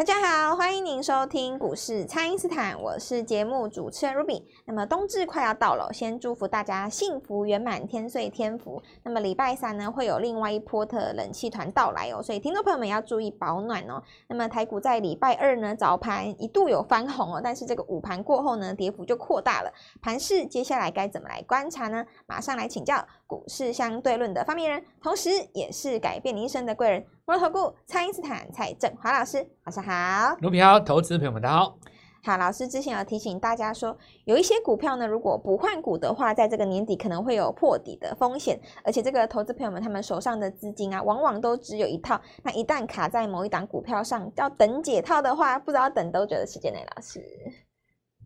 [0.00, 4.44] 大家好，欢迎您收听股市蔡因斯坦，我是节目主持人 Ruby。
[4.64, 8.80] 那么冬至快要到了，先祝福大家幸福圆满，天岁天福。
[9.02, 14.00] 那么礼拜三呢，会有另外一波的冷气团到来哦，所以听众朋友们要注意保暖哦。
[14.28, 19.72] 那么台股在礼拜二呢，早盘一度有翻红哦，但是这个午盘过后呢，跌幅就扩大了。
[20.00, 22.06] 盘势接下来该怎么来观察呢？
[22.28, 27.04] 马上来请教股市相对论的发明人，同时也是改变你一生的贵人。
[27.26, 30.19] 摩尔投顾蔡因斯坦蔡正华老师，晚上好。
[30.40, 31.78] 卢平好，投资朋友们大家好。
[32.22, 38.60] 好，老师之前有提醒大家说，有一些股票呢，如果不换股的话，在这个年底可能会有破底的风险。
[38.84, 42.20] 而且这个投资朋友们他们手上的资金啊，往往都只有一套。
[42.42, 46.84] 那一旦卡在某一档股票上，要等解套的话，不知道等多久的时间内。
[46.94, 47.22] 老师，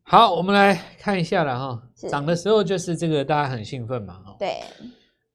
[0.02, 1.82] 好，我们来看一下了哈。
[2.08, 4.20] 涨的时候就是这个大家很兴奋嘛。
[4.38, 4.60] 对。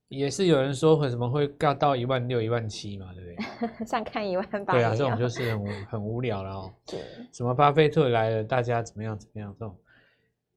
[0.09, 3.41] 也是有人说会什么会告到一万六、一万七嘛，对不
[3.77, 3.85] 对？
[3.87, 4.73] 上看一万八。
[4.73, 6.73] 对啊，这种就是很无很无聊了哦。
[6.85, 6.99] 对。
[7.31, 9.77] 什么巴菲特来了，大家怎么样怎么样这种？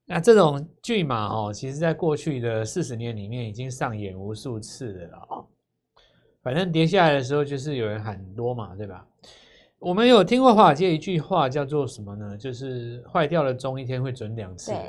[0.05, 5.47] 那这种剧码哦，其实在过去的四十年里面已经上演无数次的了哦。
[6.41, 9.07] 反正跌下来的时候，就是有人喊多嘛，对吧？
[9.79, 12.35] 我们有听过华尔街一句话叫做什么呢？
[12.37, 14.73] 就是坏掉的钟一天会准两次。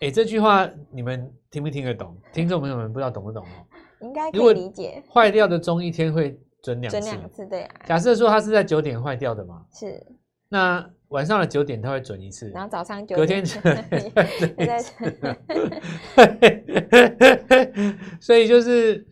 [0.00, 0.08] 对。
[0.08, 2.16] 哎，这句话你们听不听得懂？
[2.32, 3.66] 听众朋友们不知道懂不懂哦？
[4.00, 5.00] 应该可以理解。
[5.12, 7.74] 坏掉的钟一天会准两次，准两次对啊。
[7.84, 10.04] 假设说它是在九点坏掉的嘛，是。
[10.48, 13.62] 那晚上的九点它会准一次，然后早上九点隔天准。
[18.20, 19.06] 所以就是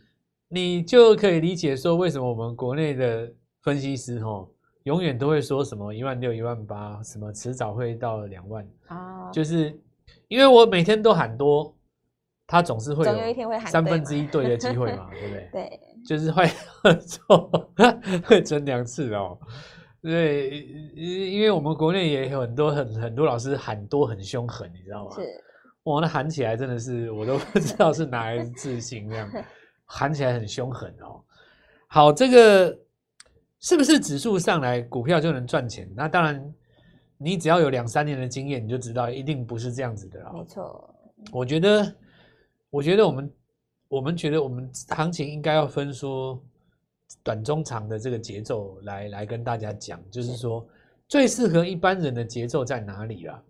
[0.48, 3.30] 你就可以理解说，为什么我们国内的
[3.62, 4.48] 分析师哦，
[4.84, 9.78] 永远都会说什么一万六、一万八，什么迟早会到两万啊，就是。
[10.28, 11.74] 因为我每天都喊多，
[12.46, 15.48] 他总是会有三分之一对的机会嘛，对不对？
[15.52, 16.46] 对，就是会
[16.94, 17.50] 做
[18.24, 19.38] 会准两次哦。
[20.02, 20.60] 对，
[20.94, 25.14] 因为我们国内也有很多很很多老师喊多很凶狠，你知道吗？
[25.16, 25.22] 是，
[25.84, 29.28] 哇，那喊起来真的是我都不知道是哪来的自信，这样
[29.84, 31.20] 喊起来很凶狠哦。
[31.86, 32.78] 好，这个
[33.60, 35.90] 是不是指数上来股票就能赚钱？
[35.96, 36.54] 那当然。
[37.20, 40.32] 你只要有两三年的经验，你就知道一定不是这样子的啊。
[40.32, 40.94] 没错，
[41.32, 41.94] 我觉得，
[42.70, 43.32] 我觉得我们，
[43.88, 46.40] 我们觉得我们行情应该要分说
[47.24, 50.64] 短、中、长的这个节奏来来跟大家讲，就是说
[51.08, 53.42] 最适合一般人的节奏在哪里啦？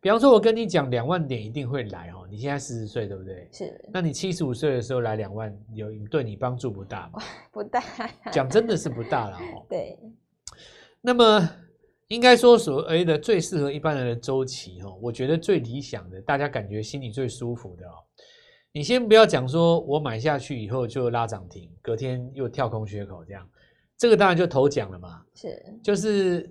[0.00, 2.28] 比方说，我跟你讲两万点一定会来哦。
[2.30, 3.48] 你现在四十岁对不对？
[3.50, 3.84] 是。
[3.92, 7.20] 那你七十五岁的时候来两万，有对你帮助不大吗？
[7.50, 7.82] 不大。
[8.30, 9.66] 讲真的是不大了哦。
[9.68, 9.98] 对。
[11.00, 11.50] 那么。
[12.08, 17.94] 应该说，所谓的最适合一般人的周期，哦，我觉得最理想的，大家感觉心里最舒服的哦。
[18.72, 23.48] 你先不要讲说，我买下去以后就拉涨停，隔天又跳空缺口这样，
[23.96, 25.22] 这个当然就头奖了嘛。
[25.34, 26.48] 是，就是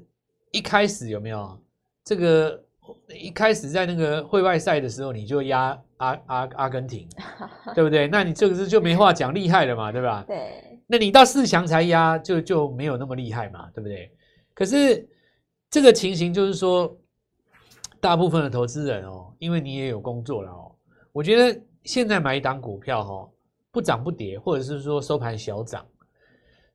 [0.52, 1.60] 一开始有没有
[2.04, 2.62] 这个？
[3.10, 7.08] 一开始在那个会外赛的时候，你就压阿阿阿根廷，
[7.74, 8.08] 对不对？
[8.08, 10.24] 那你这个是就没话讲，厉害了嘛，对吧？
[10.28, 10.80] 对。
[10.86, 14.12] 那你到四强才压，就就没有那么厉害嘛，对不对？
[14.54, 15.08] 可是。
[15.70, 16.98] 这个情形就是说，
[18.00, 20.76] 大部分的投资人哦，因为你也有工作了哦，
[21.12, 23.30] 我觉得现在买一档股票哈，
[23.72, 25.86] 不涨不跌，或者是说收盘小涨，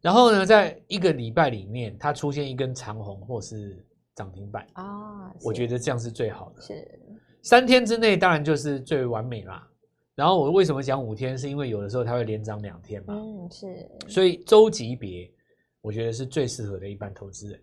[0.01, 3.85] 然后呢，在一个礼拜里面它出现一根长红或是
[4.15, 6.61] 涨停板啊，我觉得这样是最好的。
[6.63, 7.01] 是
[7.43, 9.67] 三天之内当然就是最完美啦。
[10.15, 11.39] 然后我为什么讲五天？
[11.39, 13.15] 是因为有的时候它会连涨两天嘛。
[13.17, 13.89] 嗯，是。
[14.07, 15.33] 所以周级别，
[15.81, 17.59] 我觉得是最适合的一般投资人。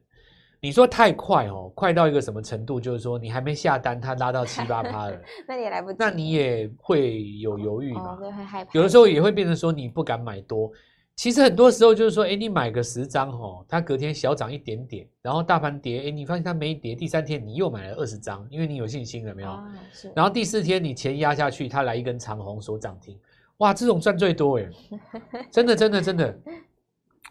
[0.59, 2.79] 你说太快哦，快到一个什么程度？
[2.79, 8.15] 就是说你还没下单，它拉到七八趴了， 那你也来不及，那你也会有犹豫嘛？
[8.19, 8.71] 对，会害怕。
[8.73, 10.71] 有的时候也会变成说你不敢买多。
[11.15, 19.59] 其实很多时候就是说，哎，你买个十张哦，它隔天小涨一点点，然后大盘跌，哎，你发现它没跌，第三天你又买了二十张，因为你有信心了没有？
[19.91, 20.11] 是。
[20.15, 23.17] 然后第四天你钱压下去，它来一根长红所涨停，
[23.57, 24.69] 哇，这种赚最多哎，
[25.51, 26.39] 真的真的真的，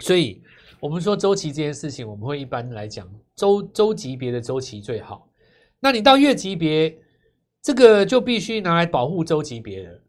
[0.00, 0.42] 所以。
[0.80, 5.28] 我们说周期这件事情，我们会一般来讲周周级别的周期最好。
[5.80, 6.98] 那你到月级别，
[7.62, 10.02] 这个就必须拿来保护周级别的。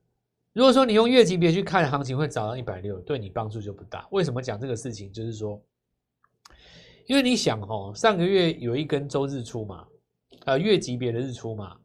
[0.54, 4.07] 如果说你用月级别去看行情，会涨到一百六，对你帮助就不大。
[4.12, 5.12] 为什么讲这个事情？
[5.13, 5.62] 就是说，
[7.06, 9.88] 因为你想哦，上个月有一根周日出嘛，
[10.45, 11.77] 呃，月级别的日出嘛，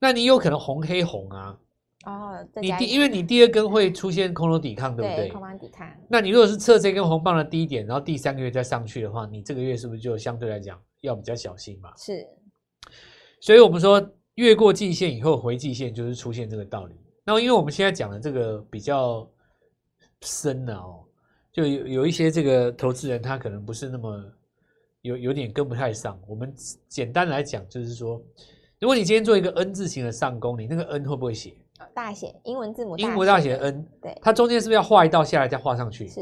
[0.00, 1.58] 那你有可能红黑红啊。
[2.06, 5.28] 哦，你第因为你第二根会出现空头抵抗，对不对？
[5.28, 5.88] 空方抵抗。
[6.08, 11.90] 那你如果是测这根红棒的低点，然后第三个月再上去的话，你这个月是不是就相对来讲要比较小心嘛？
[11.96, 12.26] 是。
[13.40, 14.02] 所以我们说
[14.36, 16.94] 越过季线以后回季线就是出现这个道理。
[17.24, 19.28] 那因为我们现在讲的这个比较
[20.22, 21.04] 深了哦，
[21.52, 24.24] 就有有一些这个投资人他可能不是那么
[25.02, 26.20] 有有点跟不太上。
[26.26, 26.54] 我们
[26.88, 28.22] 简单来讲，就是说，
[28.80, 31.54] 如果你今天做一个 N 字形的上攻，你那个 N 会不会写？
[31.92, 33.86] 大写英文字母，英文大写 N。
[34.00, 36.06] 对，它中间是不是要画一道下来再画上去？
[36.08, 36.20] 是。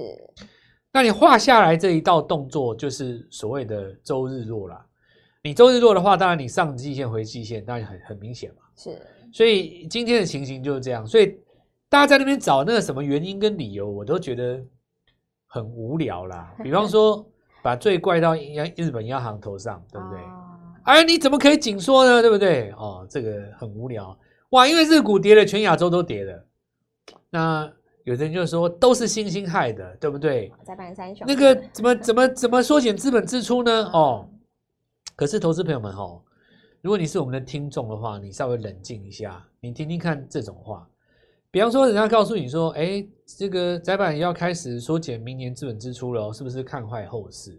[0.92, 4.84] 那你画下来这一道动作，就是所谓的周日落啦。
[5.42, 8.56] 你周日落的话，当然你上季线回季线，当然很很明显嘛。
[8.76, 9.00] 是。
[9.32, 11.06] 所以今天的情形就是这样。
[11.06, 11.38] 所以
[11.88, 14.62] 大家在那边找那个什么原因跟理由，我都觉得
[15.46, 16.54] 很无聊啦。
[16.62, 17.26] 比方说，
[17.62, 20.18] 把罪怪到央日本央行头上，对不对？
[20.84, 22.20] 哎，你怎么可以紧缩呢？
[22.20, 22.70] 对不对？
[22.72, 24.16] 哦，这个很无聊。
[24.52, 26.46] 哇，因为日股跌了，全亚洲都跌了。
[27.30, 27.72] 那
[28.04, 30.52] 有的人就说都是星星害的，对不对？
[31.26, 33.70] 那个怎么怎么怎么缩减资本支出呢？
[33.92, 34.28] 哦，
[35.16, 36.22] 可是投资朋友们哦，
[36.82, 40.86] 如果你是我们的听众的话，你稍微冷静一下，你听听看这种话。
[41.50, 43.06] 比方说，人家告诉你说，哎，
[43.38, 47.58] 这个窄板要开始缩减明年资本支出了，是不是看坏后市？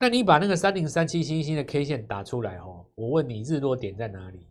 [0.00, 4.46] 那你把那个三零三七星星的 K 线打出来哦，我问你，日落点在哪里？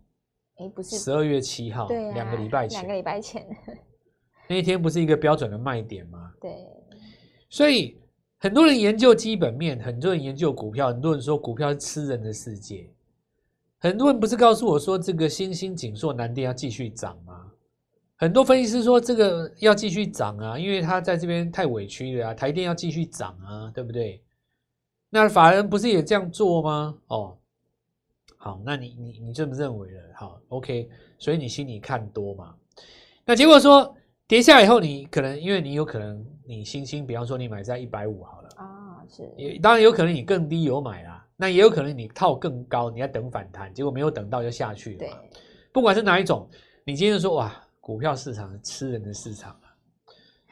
[0.58, 3.46] 哎，不是十二月七号，对啊，两个礼拜前，两个礼拜前，
[4.50, 6.32] 那一天不是一个标准的卖点吗？
[6.42, 6.66] 对，
[7.50, 8.00] 所以
[8.40, 12.90] 很多人研究基本面，很多人研究股票，很多人说股票是吃人的世界，
[13.78, 17.52] 很多人不是告诉我说这个新兴景硕南电要继续涨吗？
[18.16, 24.24] 很多分析师说这个要继续涨啊，因为他在这边太委屈了啊，台电要继续涨啊，对不对？
[25.12, 26.98] 那法人不是也这样做吗？
[27.08, 27.38] 哦。
[28.48, 30.02] 好，那你你你这么认为了？
[30.16, 32.56] 好，OK，所以你心里看多嘛？
[33.26, 33.94] 那结果说
[34.26, 45.00] 跌下来以后，你可能因为你有可能你星星，比方说你买在一百五好了啊，是，也当然有可能你更低有买啦，那也有可能你套更高，你要等反弹，结果没有等到就下去了。
[45.00, 45.12] 对，
[45.74, 46.50] 不管是哪一种，
[46.86, 49.68] 你今天就说哇，股票市场是吃人的市场啊，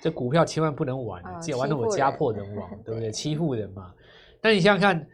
[0.01, 3.09] 这股票千万不能玩，只要玩的我家破人亡，对不 对？
[3.09, 3.93] 欺负人嘛。
[4.41, 5.07] 那你想想看。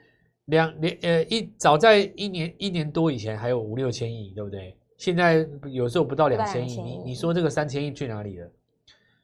[0.45, 4.75] 两年呃一早在一年一年多以前还有五六千亿，对不对？
[4.97, 8.47] 现在有时候不到两千亿，你你说这个三千亿去哪里了？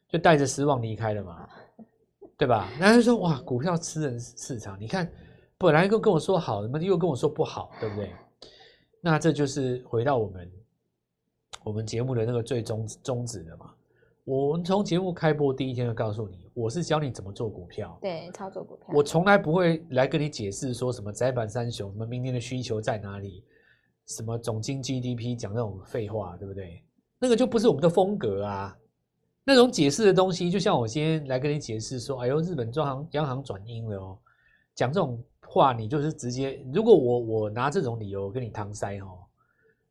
[0.08, 1.48] 就带着失望离开了嘛，
[2.38, 2.68] 对吧？
[2.80, 5.10] 然后就说哇，股票吃人市场，你看
[5.58, 8.10] 本来跟跟我说好，怎么又跟我说不好，对不对？
[9.00, 10.50] 那这就是回到我们
[11.62, 13.72] 我们节目的那个最终宗旨的嘛。
[14.28, 18.84] 我们从节目开播第一天就告诉你，我是教你怎么做股票，对，操作股票。
[18.92, 23.42] 我从来不会来跟你解释说什么窄板三雄，什么明年的需求在哪里，
[24.04, 26.84] 什么总经 GDP 讲那种废话，对不对？
[27.18, 28.76] 那个就不是我们的风格啊。
[29.44, 34.18] 那种解释的东西，就像我今天来跟你解释说，哎呦，日本央行央行转鹰了哦，
[34.74, 39.20] 讲这种话，你就是直接，如果我我拿这种理由跟你搪塞哦，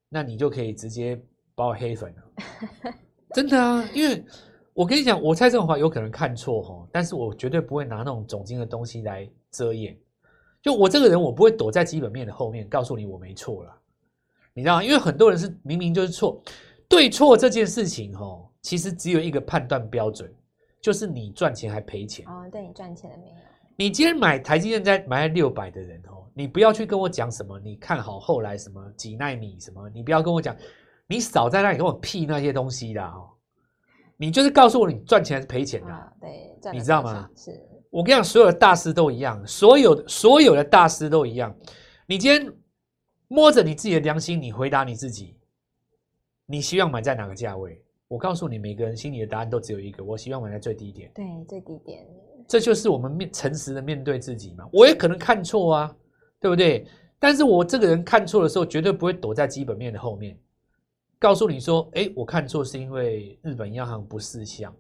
[0.10, 1.20] 那你就可以直接
[1.56, 2.94] 把我黑粉了。
[3.38, 4.26] 真的啊，因为
[4.74, 9.96] 我跟你讲，我猜这种话有可能看错哈，但是我绝对不会拿那种总经的东西来遮掩。
[10.60, 13.72] 就我这个人，我不会躲在基本面的后面，告诉你我没错了。
[14.56, 14.84] 你知道吗？
[14.84, 16.42] 因为很多人是明明就是错，
[16.90, 20.34] 对错这件事情哈，其实只有一个判断标准，
[20.82, 22.26] 就是你赚钱还赔钱。
[22.28, 23.36] 哦，对，你赚钱了没有？
[23.76, 30.58] 你今天买台积电在买在六百的人哦，你不要去跟我讲什么，你看好后来什么几纳米什么，你不要跟我讲。
[31.08, 33.30] 你少在那里跟我屁那些东西的哦，
[34.18, 35.88] 你就是告诉我你赚钱还是赔钱的？
[35.88, 37.30] 啊，对，你知道吗？
[37.36, 37.52] 是
[37.90, 41.56] 我跟你讲，所有的大师都一样，所有所有的大师都一样。
[42.06, 42.54] 你今天
[43.28, 45.38] 摸着你自己的良心，你回答你自己，
[46.46, 47.82] 你希望买在哪个价位？
[48.10, 51.12] 我告诉你，每个人心里的答案都只有一个，我希望买在最低点。
[51.16, 52.06] 对，最低点。
[52.48, 54.66] 这就是我们面诚实的面对自己嘛。
[54.72, 55.96] 我也可能看错啊，
[56.40, 56.86] 对不对？
[57.20, 60.38] 但是我这个人看错的时候，绝对不会躲在基本面的后面。
[61.20, 64.72] 告诉你说，哎，我看错是因为日本央行不识相，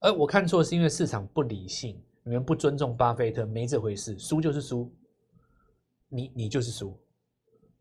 [0.00, 4.92] 而我看错是因为市场不理性，你们不尊重巴菲特，没这回事，输就是输，
[6.10, 6.94] 你你就是输，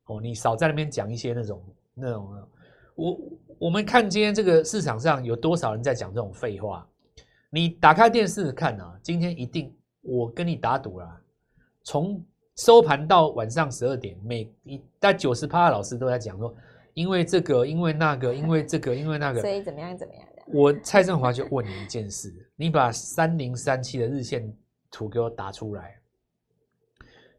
[0.06, 1.62] 哦，你少在那边讲一些那种
[1.94, 2.48] 那种，
[2.96, 3.20] 我
[3.60, 6.88] 我们看今天这个市场上有多少人在讲这种废话？
[7.50, 11.22] 你打开电视看啊，今天一定我跟你打赌啦，
[11.84, 12.24] 从
[12.56, 16.56] 收盘到晚上十二点，每一大概九十趴的老师都在讲说。
[16.98, 19.96] 因为这个，因为那个，因为这个，因为那个， 所以怎么样？
[19.96, 20.27] 怎么样？
[20.48, 24.51] 我蔡振华就问你一件事：你把三零三七的日线
[24.89, 26.01] 图给我打出来，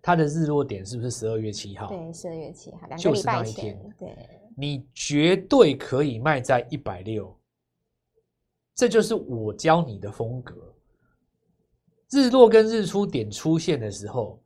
[0.00, 1.88] 它的日落点是不是十二月七号？
[1.88, 3.76] 对，十二月七号，就是那一天。
[3.98, 4.16] 对，
[4.56, 7.36] 你绝对可以卖在一百六，
[8.76, 10.54] 这就是我教你的风格。
[12.12, 14.40] 日落跟日出点出现的时候，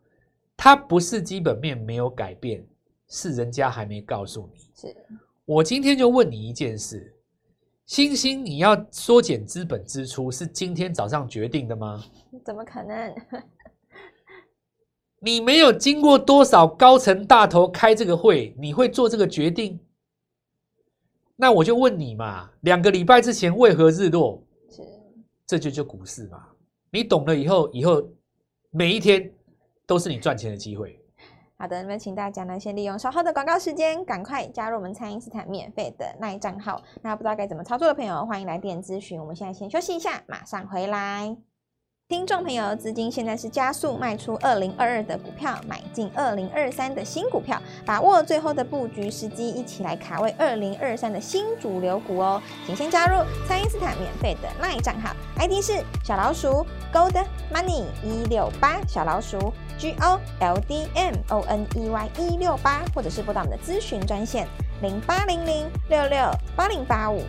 [0.56, 2.66] 它不是基本面没有改变。
[3.14, 4.96] 是人家还没告诉你，是
[5.44, 7.14] 我今天就问你一件事：
[7.86, 12.02] 星星，你要缩减资本支出是今天早上决定的吗？
[12.44, 13.14] 怎么可能？
[15.20, 19.78] 你没有经过多少高层大头开这个会，你会做这个决定？
[21.36, 24.42] 那我就问你嘛，两个礼拜之前为何日落？
[24.68, 24.82] 是，
[25.46, 26.48] 这就叫股市嘛。
[26.90, 28.02] 你懂了以后，以后
[28.70, 29.32] 每一天
[29.86, 30.98] 都是你赚钱的机会。
[31.62, 36.82] 好的，那么请大家呢，先利用稍后的广告时间，赶快加入我们蔡因斯坦免费的 LINE 账号。
[37.02, 39.20] 那不知道该怎么操作的朋友，欢迎来电咨询。
[39.20, 41.36] 我们现在先休息一下，马上回来。
[42.08, 52.42] 听众朋友，资金现在是加速卖出二零二二的股票，买进二零二三的新股票，把握最后的布局时机，一起来卡位二零二三的新主流股哦！
[52.66, 59.38] 请先加入蔡因斯坦免费的 LINE 账号，ID 是小老鼠 Gold Money 一六八，小老鼠
[59.82, 64.46] G O L D M O N E Y 一六八，或者是拨打我们的咨询专线
[64.80, 66.18] 零八零零六六
[66.54, 67.20] 八零八五。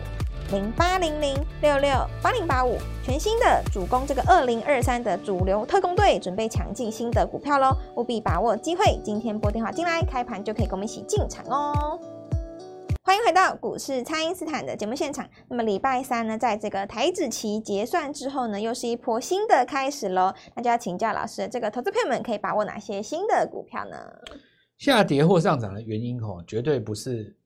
[0.52, 1.90] 零八零零六六
[2.22, 7.74] 八零八五，全新的主攻这个二零二三的主流特工队，准备抢进新的股票喽！
[7.96, 11.98] 务必把握机会，今天拨电话进来，开盘就可以跟我们一起进场哦！
[13.06, 15.28] 欢迎回到股市，蔡因斯坦的节目现场。
[15.48, 20.32] 那么礼拜三呢，在这个台指期结算之后呢，又是一波新的开始喽。
[20.56, 23.98] 那就要请教老师，这个投资朋友们可以把握哪些新的股票呢？
[24.78, 27.36] 下跌或上涨的原因哦，绝对不是。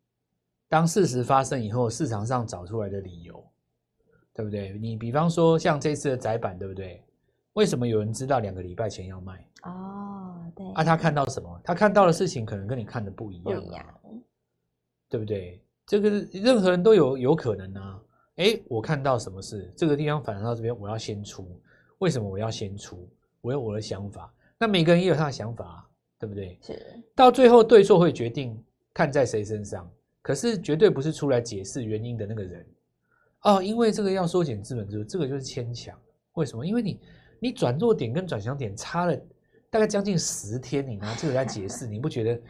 [0.68, 3.44] 当事实发生以后，市场上找出来的理由，
[4.32, 4.78] 对不对？
[4.78, 7.02] 你比方说像这次的窄板，对不对？
[7.54, 9.44] 为什么有人知道两个礼拜前要卖？
[9.64, 10.64] 哦，对。
[10.74, 11.60] 啊，他看到什么？
[11.64, 13.84] 他看到的事情可能跟你看的不一样，不一样，
[15.08, 15.60] 对不对？
[15.86, 18.00] 这个任何人都有有可能啊。
[18.36, 19.72] 哎，我看到什么事？
[19.76, 21.60] 这个地方反弹到这边，我要先出。
[21.98, 23.08] 为什么我要先出？
[23.40, 24.32] 我有我的想法。
[24.58, 25.88] 那每个人也有他的想法，
[26.18, 26.58] 对不对？
[26.62, 26.80] 是。
[27.14, 28.56] 到最后对错会决定
[28.94, 29.90] 看在谁身上。
[30.20, 32.66] 可是绝对不是出来解释原因的那个人
[33.42, 35.98] 哦，因为这个要缩减资本支出，这个就是牵强。
[36.34, 36.66] 为什么？
[36.66, 37.00] 因为你
[37.40, 39.16] 你转弱点跟转强点差了
[39.70, 42.40] 大概将近十天，你拿这个来解释，你不觉得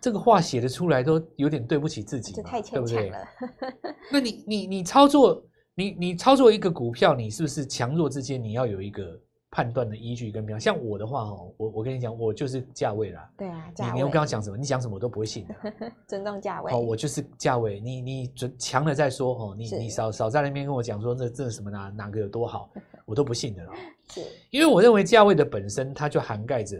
[0.00, 2.42] 这个话写的出来都有点对不起自己这？
[2.42, 3.26] 太牵强了。
[3.40, 3.94] 对不对？
[4.12, 5.42] 那你你你操作
[5.74, 9.20] 你你操作一个股票，你是不是强弱之间你要有一个？
[9.48, 13.30] 判断的依据跟标，像我的话哦，我我跟你讲，我就是价位啦。
[13.38, 14.56] 对啊，你你又刚刚讲什么？
[14.56, 15.72] 你讲什么我都不会信的。
[16.06, 16.70] 尊重价位。
[16.72, 22.68] 哦，我就是价位，你你准强了再说哦，你你少少在那边跟我讲说这这什么哪哪个有多好，
[23.06, 23.72] 我都不信的了。
[24.10, 26.76] 是，因为我认为价位的本身它就涵盖着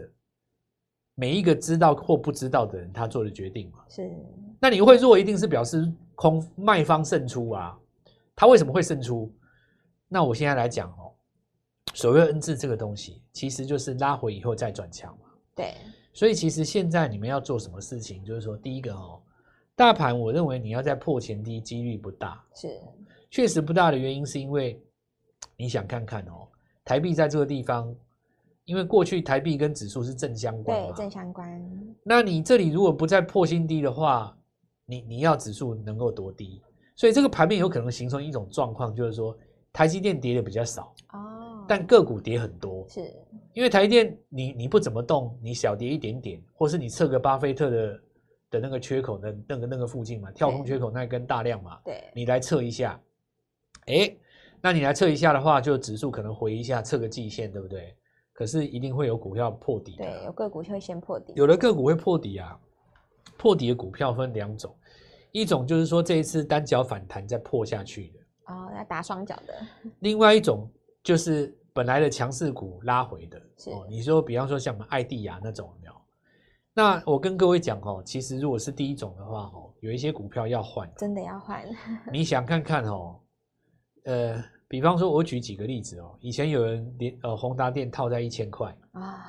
[1.19, 3.79] 每一个知道或不知道的人他做的决定嘛。
[3.89, 4.09] 是。
[4.59, 7.77] 那你会弱，一定是表示空卖方胜出啊。
[8.35, 9.33] 他为什么会胜出？
[10.07, 11.11] 那我现在来讲哦。
[11.93, 15.29] 所谓 N 字这个东西，其实就是拉回以后再转强嘛。
[15.55, 15.73] 对，
[16.13, 19.19] 所以其实现在你们要做什么事情，就是说，第一个哦，
[19.75, 22.43] 大盘我认为你要在破前低几率不大。
[22.53, 22.79] 是，
[23.31, 24.79] 确实不大的原因是因为
[25.55, 26.47] 你想看看哦，
[26.85, 27.91] 台币在这个地方，
[28.67, 31.95] 因为过去台币跟指数是正相关，对，正相关。
[32.03, 34.37] 那你这里如果不再破新低的话，
[34.85, 36.61] 你你要指数能够多低？
[36.93, 39.37] 所以这个盘面有可能形成一种状况，就是说
[39.71, 41.63] 台积电跌的比较少哦。
[41.65, 43.09] 但个股跌很多，是
[43.53, 47.99] 因为台积电你你不怎么动，你小跌一点点，或是你测个巴菲特的
[48.49, 52.99] 的那个缺口的那个那个附近嘛，跳空缺口那一根大量嘛，对，你来测一下，
[53.85, 54.13] 哎，
[54.59, 57.95] 那你来测一下的话，就指数可能回一下，测个季线，对不对？
[58.37, 62.55] 可是一定会有股票破底的，对，有个股会先破底，有的个股会破底啊，
[63.35, 64.73] 破底的股票分两种，
[65.31, 69.53] 一种就是说这一次单脚反弹再破下去的，哦，要打双脚的，
[70.01, 70.69] 另外一种。
[71.03, 75.93] 就是本来的强势股拉回的哦，你说，比方说像我们爱地亚那种有没有？
[76.73, 81.63] 那我跟各位讲哦，其实如果是第一种的话哦，有一些股票要换，真的要换。
[82.11, 83.17] 你想看看哦，
[84.03, 89.23] 呃，比方说我举几个例子哦，以前有人连呃宏达电套在一千块啊，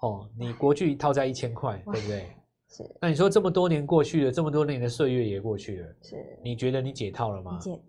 [0.00, 2.30] 哦，你国巨套在一千块，对不对？
[2.68, 2.96] 是。
[3.00, 6.38] 那你说这么多年过去了，这么多年的岁月也过去了，是。
[6.42, 7.58] 你觉得你解套了吗？
[7.58, 7.80] 解。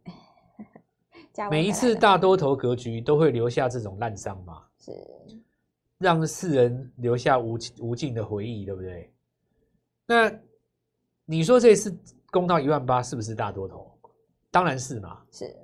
[1.51, 4.91] 每一次大多头格局都会留下这种烂伤嘛，是
[5.97, 9.13] 让世人留下无无尽的回忆，对不对？
[10.05, 10.31] 那
[11.25, 11.95] 你说这次
[12.31, 13.91] 攻到一万八是不是大多头？
[14.49, 15.21] 当然是嘛。
[15.31, 15.55] 是。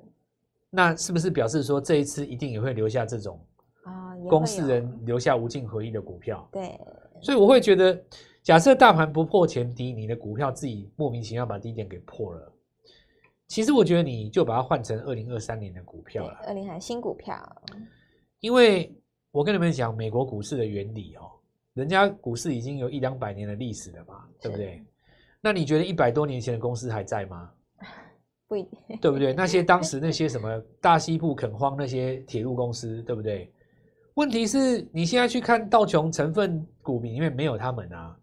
[0.72, 3.40] 那是不是表示说这一次一定也会留下这种
[3.84, 6.48] 啊，公司人留下无尽回忆的股票？
[6.52, 6.80] 对。
[7.22, 8.04] 所以我会觉得，
[8.42, 12.52] 假设大盘不破前低，你的股票自己莫名其妙把低点给破了。
[13.48, 16.40] 其实我觉得你就把它换成二零二三年的股票了。
[16.48, 17.38] 二零还新股票，
[18.40, 18.92] 因为
[19.32, 21.30] 我跟你们讲美国股市的原理哦，
[21.74, 24.82] 人家股市已经有一两百年的历史了嘛，对不对？
[25.42, 27.52] 那你觉得一百多年前的公司还在吗？
[28.52, 29.32] 不一定，对不对？
[29.34, 33.50] 那些当时那些什么大西部垦荒那些铁路公司，对不对？
[34.16, 38.14] 问题是你现在去看道琼成分股里面没有他们啊，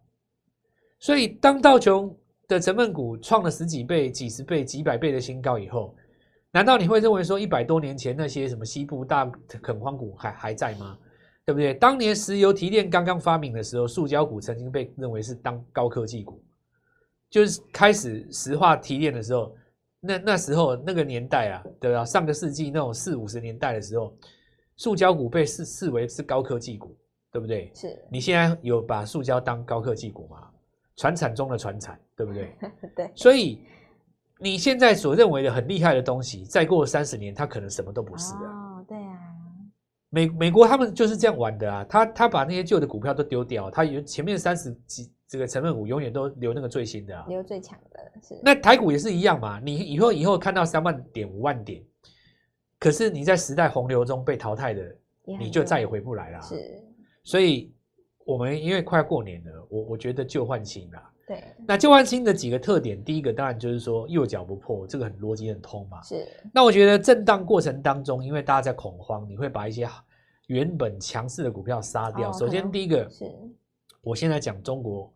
[1.01, 2.15] 所以当道琼
[2.47, 5.97] 的成分股创了十几倍、几十倍、几百倍的新高以后，
[6.53, 9.25] 难道你会认为说一百多年前那些什么西部大
[9.63, 10.99] 垦荒股还还在吗？
[11.47, 11.73] 对不对？
[11.73, 16.39] 当年石油提炼刚刚发明的时候，塑胶股曾经被认为是当高科技股，
[17.31, 19.57] 就是开始石化提炼的时候，
[20.01, 22.05] 那那时候那个年代啊，对吧？
[22.05, 24.17] 上个世纪那种四五十年代的时候。
[24.81, 26.97] 塑胶股被视视为是高科技股，
[27.33, 27.69] 对不对？
[27.75, 28.01] 是。
[28.09, 30.49] 你现在有把塑胶当高科技股吗？
[30.97, 32.57] 传产中的传产，对不对？
[32.95, 33.11] 对。
[33.17, 33.61] 所以
[34.39, 38.79] 你现在所认为的很厉害的东西，再过三十年，它可能什么都不是啊。
[38.79, 39.19] 哦，对啊。
[40.11, 48.13] 美美国他们就是这样玩的啊，他他把那些旧的股票都丢掉，他有前面三十几这个成分股永远都留那个最新的啊，留最强的。
[48.23, 48.41] 是。
[48.43, 51.85] 那台股也是一样嘛，你以后以后看到三万点五万点。
[52.79, 54.97] 可是你在时代洪流中被淘汰的，
[55.39, 56.41] 你就再也回不来了。
[56.41, 56.83] 是，
[57.25, 57.75] 所以
[58.25, 61.11] 我们因为快要过年了，我我觉得旧换新啦。
[61.27, 66.01] 对，那旧换新的几个特点，第一个当然就是说右脚不破，这个很逻辑很通嘛。
[66.03, 66.27] 是。
[66.55, 69.87] 那我觉得震荡过程当中，因为大家在恐慌，你会把一些
[70.47, 72.33] 原本强势的股票杀掉。
[72.33, 73.31] 首先第一个是，
[74.01, 75.13] 我现在讲中国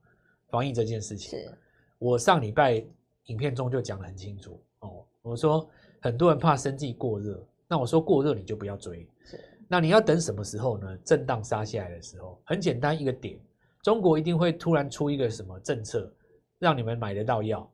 [0.52, 1.40] 防疫这件事情。
[1.40, 1.50] 是。
[1.98, 2.84] 我上礼拜
[3.26, 5.68] 影片中就讲得很清楚哦，我说
[6.00, 7.42] 很多人怕生计过热。
[7.66, 9.40] 那我说过热你就不要追，是。
[9.66, 10.98] 那你要等什么时候呢？
[11.02, 13.40] 震荡杀下来的时候，很简单一个点，
[13.82, 16.12] 中国一定会突然出一个什么政策，
[16.58, 17.66] 让你们买得到药，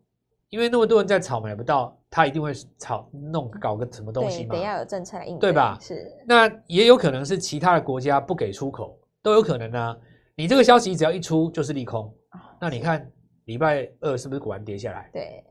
[0.50, 5.76] 因为那么多人在炒买不到，他一定会炒弄搞个什么东西嘛，得要有政策来应对，对吧？
[5.80, 6.12] 是。
[6.26, 9.98] 那也有可能是其他的国家不给出口，都有可能啊。
[10.36, 12.14] 你这个消息只要一出就是利空，
[12.60, 13.10] 那你看
[13.44, 15.10] 礼拜二是不是果然跌下来？
[15.12, 15.44] 对。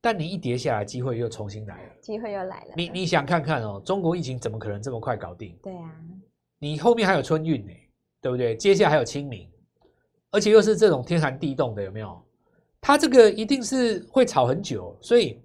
[0.00, 1.92] 但你一跌下来，机会又重新来了。
[2.00, 2.74] 机会又来了。
[2.76, 5.58] 你你想看看哦，中国疫情怎么可能这么快搞定？
[5.62, 5.90] 对啊，
[6.60, 7.72] 你后面还有春运呢，
[8.20, 8.56] 对不对？
[8.56, 9.50] 接下来还有清明，
[10.30, 12.22] 而且又是这种天寒地冻的，有没有？
[12.80, 15.42] 它这个一定是会炒很久，所以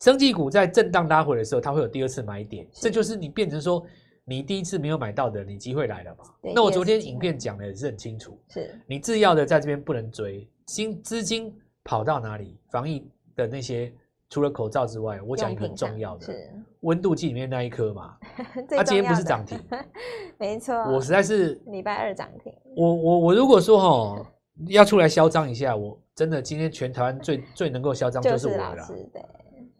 [0.00, 2.68] 生技股在震荡拉回的时候，它会有第二次买点。
[2.74, 3.82] 这就是你变成说，
[4.28, 6.24] 你第一次没有买到的，你机会来了嘛？
[6.54, 12.58] 那我昨天影片讲的也是很清楚，是你制药的在这边不能追，新资金跑到哪里？
[12.70, 13.10] 防疫。
[13.38, 13.92] 的那些
[14.30, 18.16] 除了口罩之外，我讲一个很重要的是温度计里面那一颗嘛，
[18.68, 19.56] 它、啊、今天不是涨停，
[20.36, 22.52] 没错，我实在是礼拜二涨停。
[22.74, 24.26] 我我我如果说哈
[24.66, 28.84] 要出来嚣张一下，我真的今天全台湾最最能够嚣张就是我了。
[29.14, 29.24] 对，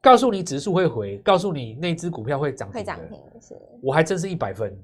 [0.00, 4.76] 告诉你指数会回，告诉你那只股票会涨停，会涨停是，我还真是一百分。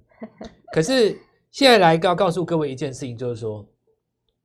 [0.73, 1.19] 可是
[1.51, 3.67] 现在来告告诉各位一件事情，就是说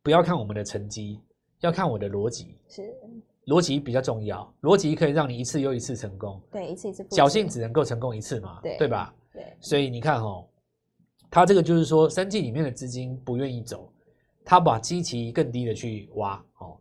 [0.04, 1.20] 不要看我们的成绩，
[1.62, 2.94] 要看我的逻辑是。
[3.46, 6.40] 逻辑比较重要，逻辑可以让你一次又一次成功。
[6.52, 7.04] 对，一次一次。
[7.06, 9.12] 侥幸只能够成功一次嘛，对，对吧？
[9.34, 9.44] 对。
[9.60, 10.48] 所以你看哦，
[11.32, 13.92] 他这个就是说，生技里面的资金不愿意走，
[14.46, 16.78] 他把基期更低的去挖哦。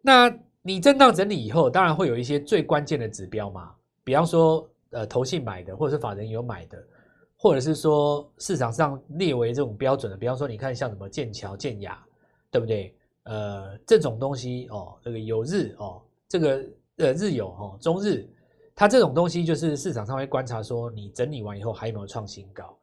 [0.00, 0.30] 那
[0.66, 6.84] 你震荡整理以后，当然会有一些最关键的指标嘛，比方说呃，投信买的，或者是法人有买的，
[7.36, 12.04] 或者是说市场上列为这种标准的，比方说你看像什么剑桥、剑雅，
[12.50, 12.92] 对不对？
[13.22, 16.64] 呃，这种东西哦，这个有日哦，这个
[16.96, 18.28] 呃日有哦，中日，
[18.74, 22.76] 它这种东西就是市场上会观察说，你整理完以后还有没有创新高？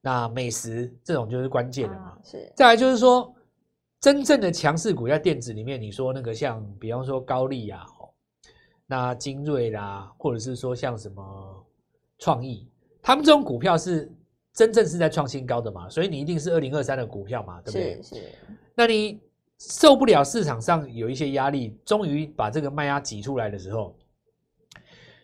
[0.00, 2.08] 那美食这种就是关键的嘛。
[2.08, 2.50] 啊、是。
[2.56, 3.34] 再来就是说，
[4.06, 8.08] 真正的强势股在电子里面，你说那个像，比方说高力啊，哦，
[8.86, 11.66] 那精锐啦，或者是说像什么
[12.20, 12.70] 创意，
[13.02, 14.08] 他们这种股票是
[14.52, 15.88] 真正是在创新高的嘛？
[15.88, 18.00] 所以你一定是二零二三的股票嘛，对不对？
[18.00, 18.14] 是。
[18.14, 18.22] 是
[18.76, 19.20] 那你。
[19.58, 23.96] 受不了市场上有一些压力，终于把这个卖压挤出来的时候，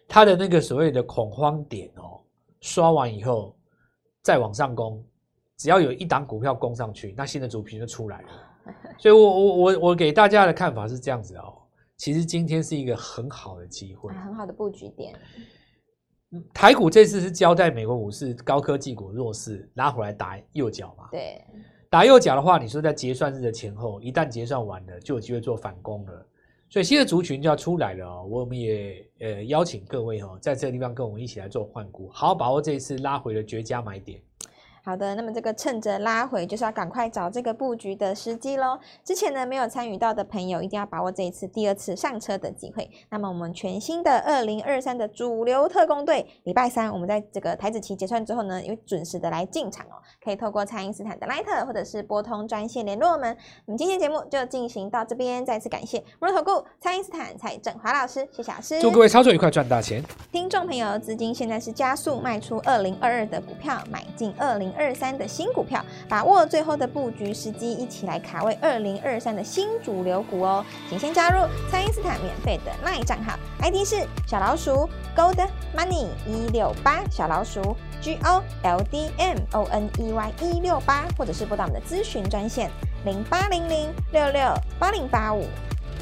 [0.08, 2.18] 它的那个所谓的恐慌点哦，
[2.62, 3.54] 刷完以后
[4.22, 5.04] 再往上攻，
[5.58, 8.28] 只要有一档股票攻上去，那新的主频就出来了。
[8.98, 11.54] 所以我我我我给大家的看法是这样子哦，
[11.96, 15.14] 其实今天是一个很好的机会，很好的布局点。
[16.54, 21.08] 台股这次是交代美国股市高科技股弱势拉回来打右脚嘛？
[21.10, 21.44] 对。
[21.90, 26.26] 打右脚的话，你说在结算日的前后，一旦结算完了，就有机会做反攻了。
[26.70, 28.26] 所以新的族群就要出来了哦。
[28.30, 34.18] 我们也呃邀请各位哦，在这个地方跟我们一起来做换股，好好把握这一次拉回的绝佳买点。
[34.84, 38.76] 好的，那么这个趁着拉回，就是要赶快找这个布局的时机喽。
[39.04, 42.90] 之前呢没有参与到的朋友，一定要把握这一次第二次上车的机会。
[43.08, 50.02] 那么我们全新的二零二三的主流特工队，礼拜三我们在这个台子期结算之后呢，也会准时的来进场哦。
[50.20, 53.36] 可以透过蔡因斯坦的 LINE 或者是拨通专线联络我们。
[53.66, 58.80] 我们今天节目就进行到这边，再次感谢摩尔投顾蔡因斯坦蔡振华老师，谢谢老师。
[58.80, 60.02] 祝各位操作愉快，赚大钱。
[60.32, 64.71] 听众朋友，资金现在是加速卖出二零二二的股票，买进二零。
[64.72, 70.64] 零二三的新股票，把握最后的布局时机，一起来卡位二零二三的新主流股哦。
[70.88, 80.32] 请先加入蔡因斯坦免费的 LINE 账号，ID 是小老鼠 Gold Money 一六八，小老鼠 G O L D M O N E Y
[80.40, 82.70] 一六八，或者是拨打我们的咨询专线
[83.04, 85.44] 零八零零六六八零八五。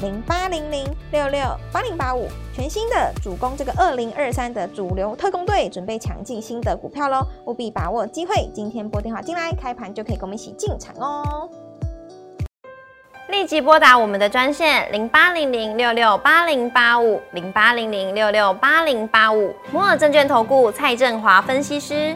[0.01, 1.39] 零八零零六六
[1.71, 7.25] 八零八五，全新的主攻这个二零二三的主流特工队，准备抢进新的股票喽！
[7.45, 11.47] 务必把握机会，今天拨电话进来，开盘就可以跟我们一起进场哦！
[13.29, 22.15] 立即拨打我们的专线零八零零六六八零八五零八零零六六八零八五，摩尔证券投顾蔡振华分析师。